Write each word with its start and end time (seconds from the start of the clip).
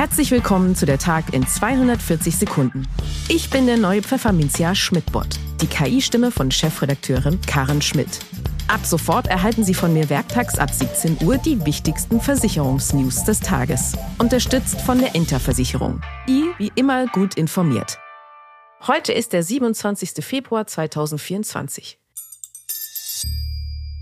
Herzlich 0.00 0.30
willkommen 0.30 0.74
zu 0.74 0.86
der 0.86 0.96
Tag 0.96 1.34
in 1.34 1.46
240 1.46 2.34
Sekunden. 2.34 2.88
Ich 3.28 3.50
bin 3.50 3.66
der 3.66 3.76
neue 3.76 4.00
Pfefferminzia 4.00 4.74
Schmidt-Bot, 4.74 5.38
die 5.60 5.66
KI-Stimme 5.66 6.30
von 6.30 6.50
Chefredakteurin 6.50 7.38
Karen 7.42 7.82
Schmidt. 7.82 8.08
Ab 8.66 8.80
sofort 8.86 9.26
erhalten 9.26 9.62
Sie 9.62 9.74
von 9.74 9.92
mir 9.92 10.08
werktags 10.08 10.58
ab 10.58 10.70
17 10.70 11.18
Uhr 11.22 11.36
die 11.36 11.66
wichtigsten 11.66 12.18
Versicherungsnews 12.18 13.24
des 13.24 13.40
Tages. 13.40 13.94
Unterstützt 14.16 14.80
von 14.80 15.00
der 15.00 15.14
Interversicherung. 15.14 16.00
I 16.26 16.44
wie 16.56 16.72
immer 16.76 17.06
gut 17.08 17.34
informiert. 17.34 17.98
Heute 18.86 19.12
ist 19.12 19.34
der 19.34 19.42
27. 19.42 20.24
Februar 20.24 20.66
2024. 20.66 21.98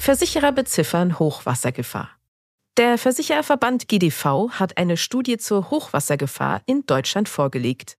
Versicherer 0.00 0.50
beziffern 0.50 1.20
Hochwassergefahr. 1.20 2.08
Der 2.76 2.98
Versichererverband 2.98 3.86
GDV 3.86 4.50
hat 4.50 4.78
eine 4.78 4.96
Studie 4.96 5.38
zur 5.38 5.70
Hochwassergefahr 5.70 6.60
in 6.66 6.84
Deutschland 6.86 7.28
vorgelegt. 7.28 7.96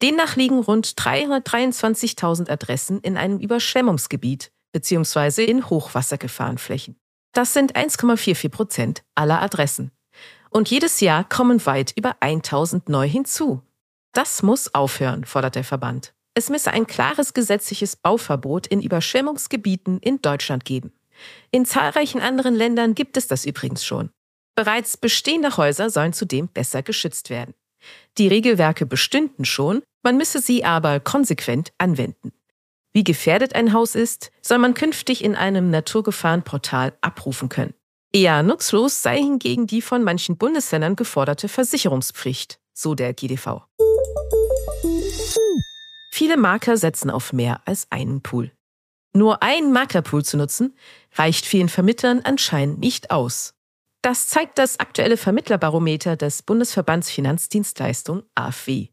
Demnach 0.00 0.36
liegen 0.36 0.60
rund 0.60 0.86
323.000 0.86 2.48
Adressen 2.50 3.00
in 3.00 3.18
einem 3.18 3.38
Überschwemmungsgebiet 3.38 4.50
bzw. 4.72 5.44
in 5.44 5.68
Hochwassergefahrenflächen. 5.68 6.96
Das 7.34 7.52
sind 7.52 7.76
1,44 7.76 8.48
Prozent 8.48 9.02
aller 9.14 9.42
Adressen. 9.42 9.90
Und 10.48 10.70
jedes 10.70 11.00
Jahr 11.00 11.28
kommen 11.28 11.64
weit 11.66 11.92
über 11.94 12.16
1000 12.20 12.88
neu 12.88 13.06
hinzu. 13.06 13.60
Das 14.14 14.42
muss 14.42 14.74
aufhören, 14.74 15.26
fordert 15.26 15.56
der 15.56 15.64
Verband. 15.64 16.14
Es 16.32 16.48
müsse 16.48 16.70
ein 16.70 16.86
klares 16.86 17.34
gesetzliches 17.34 17.94
Bauverbot 17.96 18.66
in 18.68 18.80
Überschwemmungsgebieten 18.80 19.98
in 19.98 20.22
Deutschland 20.22 20.64
geben. 20.64 20.92
In 21.50 21.66
zahlreichen 21.66 22.20
anderen 22.20 22.54
Ländern 22.54 22.94
gibt 22.94 23.16
es 23.16 23.26
das 23.26 23.44
übrigens 23.44 23.84
schon. 23.84 24.10
Bereits 24.56 24.96
bestehende 24.96 25.56
Häuser 25.56 25.90
sollen 25.90 26.12
zudem 26.12 26.48
besser 26.48 26.82
geschützt 26.82 27.30
werden. 27.30 27.54
Die 28.18 28.28
Regelwerke 28.28 28.86
bestünden 28.86 29.44
schon, 29.44 29.82
man 30.02 30.16
müsse 30.16 30.40
sie 30.40 30.64
aber 30.64 31.00
konsequent 31.00 31.72
anwenden. 31.78 32.32
Wie 32.92 33.04
gefährdet 33.04 33.54
ein 33.54 33.72
Haus 33.72 33.96
ist, 33.96 34.30
soll 34.40 34.58
man 34.58 34.74
künftig 34.74 35.24
in 35.24 35.34
einem 35.34 35.70
Naturgefahrenportal 35.70 36.92
abrufen 37.00 37.48
können. 37.48 37.74
Eher 38.12 38.44
nutzlos 38.44 39.02
sei 39.02 39.18
hingegen 39.18 39.66
die 39.66 39.82
von 39.82 40.04
manchen 40.04 40.36
Bundesländern 40.36 40.94
geforderte 40.94 41.48
Versicherungspflicht, 41.48 42.60
so 42.72 42.94
der 42.94 43.12
GDV. 43.12 43.62
Viele 46.12 46.36
Makler 46.36 46.76
setzen 46.76 47.10
auf 47.10 47.32
mehr 47.32 47.60
als 47.64 47.88
einen 47.90 48.22
Pool. 48.22 48.52
Nur 49.16 49.42
einen 49.42 49.72
Maklerpool 49.72 50.24
zu 50.24 50.36
nutzen, 50.36 50.76
reicht 51.14 51.46
vielen 51.46 51.68
Vermittlern 51.68 52.20
anscheinend 52.24 52.80
nicht 52.80 53.10
aus. 53.10 53.54
Das 54.02 54.28
zeigt 54.28 54.58
das 54.58 54.80
aktuelle 54.80 55.16
Vermittlerbarometer 55.16 56.16
des 56.16 56.42
Bundesverbands 56.42 57.10
Finanzdienstleistung 57.10 58.24
AFW. 58.34 58.88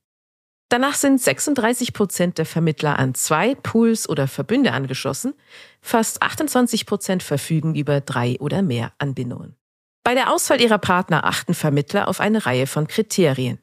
Danach 0.70 0.96
sind 0.96 1.22
36 1.22 1.92
Prozent 1.92 2.38
der 2.38 2.46
Vermittler 2.46 2.98
an 2.98 3.14
zwei 3.14 3.56
Pools 3.56 4.08
oder 4.08 4.30
Verbünde 4.30 4.72
angeschlossen, 4.72 5.34
fast 5.82 6.22
28 6.22 6.86
Prozent 6.86 7.24
verfügen 7.24 7.76
über 7.76 8.00
drei 8.00 8.38
oder 8.40 8.62
mehr 8.62 8.94
Anbindungen. 9.00 9.58
Bei 10.06 10.14
der 10.14 10.32
Auswahl 10.32 10.62
ihrer 10.62 10.78
Partner 10.78 11.26
achten 11.26 11.56
Vermittler 11.56 12.08
auf 12.08 12.22
eine 12.22 12.46
Reihe 12.46 12.68
von 12.68 12.88
Kriterien. 12.88 13.60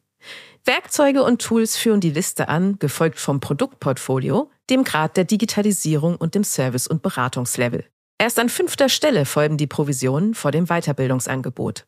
Werkzeuge 0.65 1.23
und 1.23 1.41
Tools 1.41 1.77
führen 1.77 2.01
die 2.01 2.11
Liste 2.11 2.49
an, 2.49 2.79
gefolgt 2.79 3.19
vom 3.19 3.41
Produktportfolio, 3.41 4.51
dem 4.71 4.85
Grad 4.85 5.17
der 5.17 5.25
Digitalisierung 5.25 6.17
und 6.17 6.35
dem 6.35 6.45
Service- 6.45 6.87
und 6.87 7.03
Beratungslevel. 7.03 7.85
Erst 8.19 8.39
an 8.39 8.49
fünfter 8.49 8.89
Stelle 8.89 9.25
folgen 9.25 9.57
die 9.57 9.67
Provisionen 9.67 10.35
vor 10.35 10.51
dem 10.51 10.67
Weiterbildungsangebot. 10.67 11.87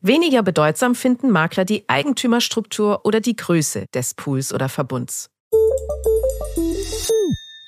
Weniger 0.00 0.42
bedeutsam 0.42 0.94
finden 0.94 1.30
Makler 1.30 1.64
die 1.64 1.88
Eigentümerstruktur 1.88 3.04
oder 3.04 3.20
die 3.20 3.36
Größe 3.36 3.86
des 3.92 4.14
Pools 4.14 4.52
oder 4.52 4.68
Verbunds. 4.68 5.30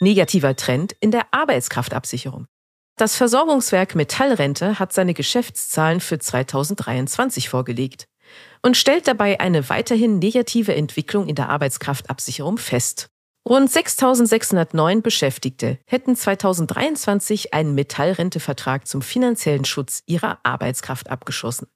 Negativer 0.00 0.54
Trend 0.56 0.94
in 1.00 1.10
der 1.10 1.26
Arbeitskraftabsicherung. 1.30 2.46
Das 2.96 3.16
Versorgungswerk 3.16 3.94
Metallrente 3.94 4.78
hat 4.78 4.92
seine 4.92 5.14
Geschäftszahlen 5.14 6.00
für 6.00 6.18
2023 6.18 7.48
vorgelegt 7.48 8.06
und 8.62 8.76
stellt 8.76 9.06
dabei 9.06 9.40
eine 9.40 9.68
weiterhin 9.68 10.18
negative 10.18 10.74
Entwicklung 10.74 11.28
in 11.28 11.34
der 11.34 11.48
Arbeitskraftabsicherung 11.48 12.58
fest. 12.58 13.08
Rund 13.48 13.70
6.609 13.70 15.02
Beschäftigte 15.02 15.78
hätten 15.86 16.16
2023 16.16 17.54
einen 17.54 17.76
Metallrentevertrag 17.76 18.88
zum 18.88 19.02
finanziellen 19.02 19.64
Schutz 19.64 20.02
ihrer 20.06 20.40
Arbeitskraft 20.42 21.10
abgeschlossen. 21.10 21.68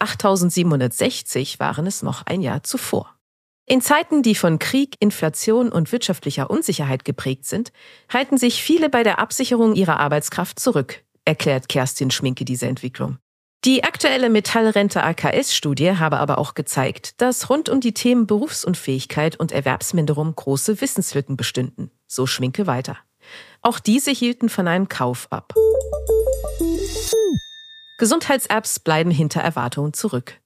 8.760 0.00 1.60
waren 1.60 1.86
es 1.86 2.02
noch 2.02 2.26
ein 2.26 2.40
Jahr 2.40 2.64
zuvor. 2.64 3.14
In 3.66 3.80
Zeiten, 3.80 4.22
die 4.22 4.34
von 4.34 4.58
Krieg, 4.58 4.96
Inflation 4.98 5.70
und 5.70 5.92
wirtschaftlicher 5.92 6.50
Unsicherheit 6.50 7.04
geprägt 7.04 7.46
sind, 7.46 7.72
halten 8.12 8.36
sich 8.36 8.62
viele 8.62 8.90
bei 8.90 9.02
der 9.02 9.18
Absicherung 9.18 9.74
ihrer 9.74 10.00
Arbeitskraft 10.00 10.58
zurück, 10.58 11.02
erklärt 11.24 11.68
Kerstin 11.68 12.10
Schminke 12.10 12.44
diese 12.44 12.66
Entwicklung. 12.66 13.18
Die 13.64 13.82
aktuelle 13.82 14.28
Metallrente 14.28 15.02
AKS-Studie 15.02 15.92
habe 15.92 16.18
aber 16.18 16.36
auch 16.36 16.52
gezeigt, 16.52 17.18
dass 17.22 17.48
rund 17.48 17.70
um 17.70 17.80
die 17.80 17.94
Themen 17.94 18.26
Berufsunfähigkeit 18.26 19.36
und 19.36 19.52
Erwerbsminderung 19.52 20.34
große 20.34 20.82
Wissenslücken 20.82 21.38
bestünden. 21.38 21.90
So 22.06 22.26
Schminke 22.26 22.66
weiter. 22.66 22.98
Auch 23.62 23.78
diese 23.78 24.10
hielten 24.10 24.50
von 24.50 24.68
einem 24.68 24.90
Kauf 24.90 25.28
ab. 25.30 25.54
Gesundheits-Apps 27.96 28.80
bleiben 28.80 29.10
hinter 29.10 29.40
Erwartungen 29.40 29.94
zurück. 29.94 30.38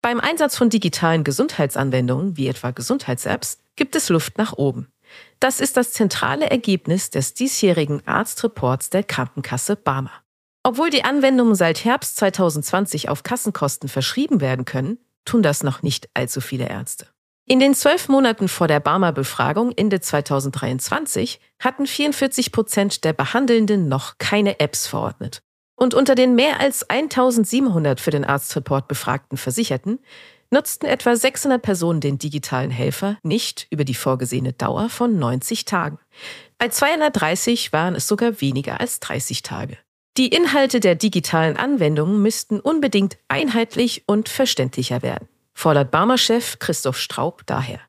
Beim 0.00 0.20
Einsatz 0.20 0.56
von 0.56 0.70
digitalen 0.70 1.24
Gesundheitsanwendungen, 1.24 2.36
wie 2.36 2.46
etwa 2.46 2.70
Gesundheits-Apps, 2.70 3.58
gibt 3.74 3.96
es 3.96 4.08
Luft 4.08 4.38
nach 4.38 4.52
oben. 4.52 4.92
Das 5.40 5.58
ist 5.58 5.76
das 5.76 5.92
zentrale 5.92 6.48
Ergebnis 6.48 7.10
des 7.10 7.34
diesjährigen 7.34 8.06
Arztreports 8.06 8.88
der 8.90 9.02
Krankenkasse 9.02 9.74
Barmer. 9.74 10.12
Obwohl 10.70 10.90
die 10.90 11.02
Anwendungen 11.02 11.56
seit 11.56 11.84
Herbst 11.84 12.16
2020 12.18 13.08
auf 13.08 13.24
Kassenkosten 13.24 13.88
verschrieben 13.88 14.40
werden 14.40 14.64
können, 14.64 14.98
tun 15.24 15.42
das 15.42 15.64
noch 15.64 15.82
nicht 15.82 16.08
allzu 16.14 16.40
viele 16.40 16.68
Ärzte. 16.68 17.08
In 17.44 17.58
den 17.58 17.74
zwölf 17.74 18.08
Monaten 18.08 18.46
vor 18.46 18.68
der 18.68 18.78
Barmer 18.78 19.10
Befragung 19.10 19.72
Ende 19.72 20.00
2023 20.00 21.40
hatten 21.58 21.88
44 21.88 22.52
Prozent 22.52 23.02
der 23.02 23.12
Behandelnden 23.12 23.88
noch 23.88 24.18
keine 24.18 24.60
Apps 24.60 24.86
verordnet. 24.86 25.42
Und 25.74 25.92
unter 25.92 26.14
den 26.14 26.36
mehr 26.36 26.60
als 26.60 26.88
1700 26.88 27.98
für 27.98 28.12
den 28.12 28.24
Arztreport 28.24 28.86
befragten 28.86 29.38
Versicherten 29.38 29.98
nutzten 30.50 30.86
etwa 30.86 31.16
600 31.16 31.60
Personen 31.60 31.98
den 31.98 32.18
digitalen 32.18 32.70
Helfer 32.70 33.18
nicht 33.24 33.66
über 33.70 33.82
die 33.82 33.94
vorgesehene 33.94 34.52
Dauer 34.52 34.88
von 34.88 35.18
90 35.18 35.64
Tagen. 35.64 35.98
Bei 36.58 36.68
230 36.68 37.72
waren 37.72 37.96
es 37.96 38.06
sogar 38.06 38.40
weniger 38.40 38.78
als 38.78 39.00
30 39.00 39.42
Tage. 39.42 39.76
Die 40.20 40.28
Inhalte 40.28 40.80
der 40.80 40.96
digitalen 40.96 41.56
Anwendungen 41.56 42.20
müssten 42.20 42.60
unbedingt 42.60 43.16
einheitlich 43.28 44.04
und 44.06 44.28
verständlicher 44.28 45.00
werden, 45.00 45.30
fordert 45.54 45.90
Barmer-Chef 45.90 46.58
Christoph 46.58 46.98
Straub 46.98 47.40
daher. 47.46 47.80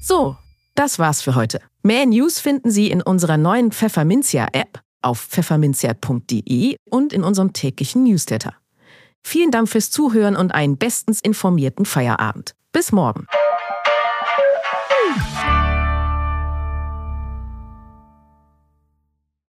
So, 0.00 0.36
das 0.76 1.00
war's 1.00 1.22
für 1.22 1.34
heute. 1.34 1.60
Mehr 1.82 2.06
News 2.06 2.38
finden 2.38 2.70
Sie 2.70 2.88
in 2.88 3.02
unserer 3.02 3.36
neuen 3.36 3.72
Pfefferminzia-App 3.72 4.80
auf 5.02 5.18
pfefferminzia.de 5.22 6.76
und 6.88 7.12
in 7.12 7.24
unserem 7.24 7.52
täglichen 7.52 8.04
Newsletter. 8.04 8.54
Vielen 9.24 9.50
Dank 9.50 9.68
fürs 9.68 9.90
Zuhören 9.90 10.36
und 10.36 10.54
einen 10.54 10.76
bestens 10.78 11.20
informierten 11.20 11.84
Feierabend. 11.84 12.54
Bis 12.70 12.92
morgen. 12.92 13.26